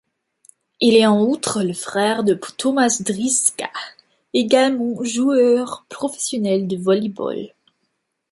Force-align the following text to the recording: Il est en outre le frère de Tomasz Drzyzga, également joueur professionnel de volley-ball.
Il 0.79 0.95
est 0.95 1.05
en 1.05 1.21
outre 1.21 1.61
le 1.61 1.73
frère 1.75 2.23
de 2.23 2.33
Tomasz 2.33 3.03
Drzyzga, 3.03 3.69
également 4.33 5.03
joueur 5.03 5.85
professionnel 5.89 6.67
de 6.67 6.75
volley-ball. 6.75 7.53